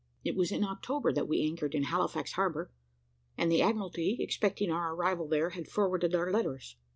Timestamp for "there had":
5.27-5.67